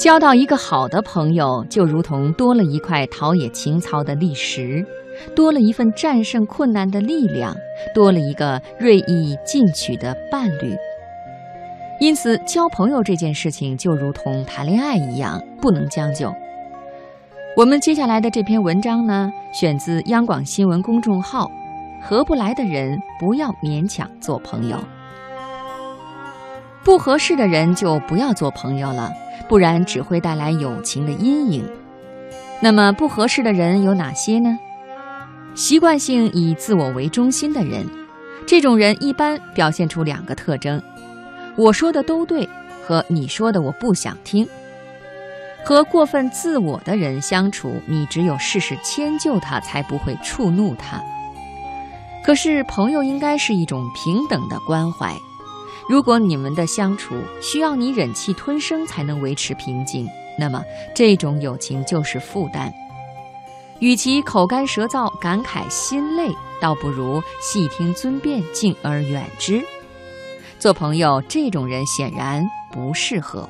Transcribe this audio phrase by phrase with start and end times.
[0.00, 4.82] 交到一个好的朋友，就如同多了一块陶冶情操的砾石，
[5.36, 7.54] 多了一份战胜困难的力量，
[7.94, 10.74] 多了一个锐意进取的伴侣。
[12.00, 16.32] 因此，交朋友这件事情就如同谈恋爱一样，不能将就。
[17.54, 21.44] 我们接下来的这篇文章呢，选自央广新闻公众号，
[22.02, 24.76] 《合不来的人不要勉强做朋友》。
[26.82, 29.12] 不合适的人就不要做朋友了，
[29.48, 31.68] 不然只会带来友情的阴影。
[32.60, 34.58] 那么不合适的人有哪些呢？
[35.54, 37.86] 习惯性以自我为中心的人，
[38.46, 40.80] 这种人一般表现出两个特征：
[41.56, 42.48] 我说的都对
[42.82, 44.46] 和你说的我不想听。
[45.62, 51.02] 和过分自我的人相处，你只有事事迁就他，才不会触怒他。
[52.24, 55.14] 可是朋友应该是一种平等的关怀。
[55.90, 60.08] 如果你们的相处需要你忍气吞声才能维持平静，
[60.38, 60.62] 那么
[60.94, 62.72] 这种友情就是负担。
[63.80, 69.60] 与其口干舌燥、感慨心累，倒不如细听尊便，敬而远之。
[70.60, 73.48] 做朋友，这种人显然不适合。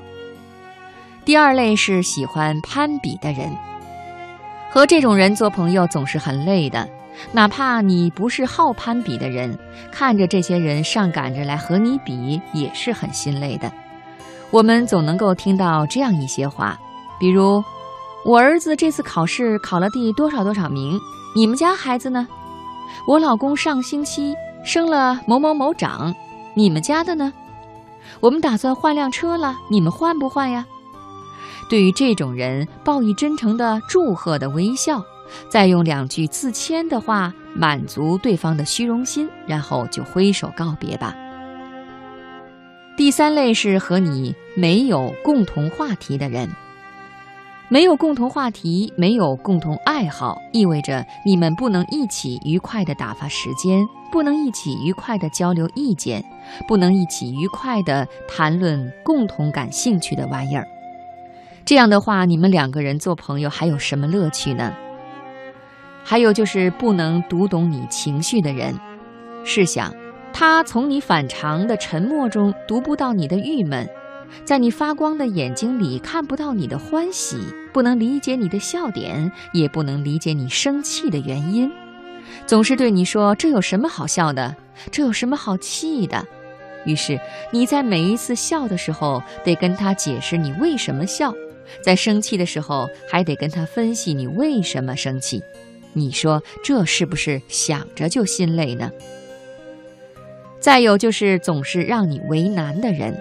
[1.26, 3.54] 第二类是喜欢攀比的人，
[4.70, 6.88] 和这种人做朋友总是很累的。
[7.32, 9.58] 哪怕你不是好攀比的人，
[9.92, 13.70] 看着这些人上赶着来和你比，也是很心累的。
[14.50, 16.78] 我们总能够听到这样一些话，
[17.20, 17.62] 比如
[18.26, 20.98] ：“我儿子这次考试考了第多少多少名，
[21.36, 22.26] 你们家孩子呢
[23.06, 26.14] ？”“我老公上星期升了某某某长，
[26.54, 27.32] 你们家的呢
[28.20, 30.66] ？”“我们打算换辆车了，你们换不换呀？”
[31.70, 35.02] 对于这种人，报以真诚的祝贺的微笑。
[35.48, 41.14] 再用两句自谦的话满足对方的虚荣心，然后就挥手告别吧。
[42.96, 46.50] 第三类是和你没有共同话题的人，
[47.68, 56.24] 没有共同话题，没有共同爱好，意味着你们不能一起愉快地打发时间，不能一起愉快地交流意见，
[56.66, 60.66] 不能一起愉快地谈论共同感兴趣的玩意儿。
[61.70, 64.74] 这样的话，你们两个人做朋友还有什么乐趣呢？
[66.02, 68.74] 还有就是不能读懂你情绪的人，
[69.44, 69.94] 试想，
[70.32, 73.88] 他从你反常的沉默中读不到你的郁闷，
[74.44, 77.38] 在你发光的眼睛里看不到你的欢喜，
[77.72, 81.70] 不能理解你的笑点，也不能理解你生气的原因，
[82.46, 84.56] 总是对你说这有什么好笑的，
[84.90, 86.26] 这有什么好气的，
[86.84, 87.16] 于是
[87.52, 91.32] 你在每一次笑的时候得跟他解释你为什么笑，
[91.82, 95.42] 在生气的时候还得跟他分析你为什么生气。
[95.92, 98.90] 你说这是不是想着就心累呢？
[100.60, 103.18] 再有就是总是让你为难的人，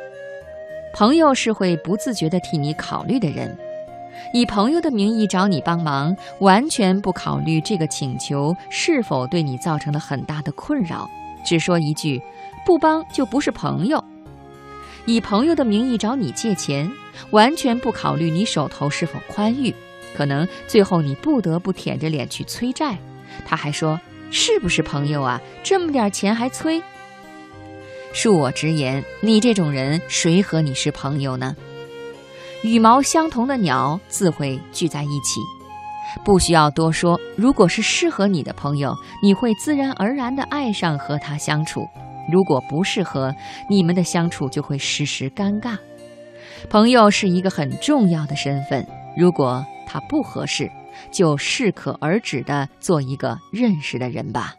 [0.94, 3.58] 朋友是会不自觉地替你考虑的人，
[4.34, 11.10] 以朋友的名义找你帮忙，完全不考虑这个请求是否对你造成了很大的困扰，
[11.46, 12.22] 只说一句
[12.66, 13.98] 不帮就不是朋友；
[15.10, 16.92] 以朋友的名义找你借钱，
[17.32, 19.74] 完全不考虑你手头是否宽裕。
[20.16, 22.96] 可能最后你不得不舔着脸去催债，
[23.44, 24.00] 他还说
[24.30, 25.42] ：“是不是朋友啊？
[25.64, 26.80] 这么点钱还催？”
[28.14, 31.56] 恕我直言，你这种人谁和你是朋友呢？
[32.62, 35.40] 羽毛相同的鸟自会聚在一起，
[36.24, 37.20] 不需要多说。
[37.36, 41.82] 如果是适合你的朋友，你会自然而然地爱上和他相处；
[42.32, 43.34] 如果不适合，
[43.70, 45.78] 你们的相处就会时时尴尬。
[46.70, 48.86] 朋友是一个很重要的身份，
[49.18, 49.66] 如果。
[49.92, 50.70] 他不合适，
[51.10, 54.54] 就适可而止的做一个认识的人吧。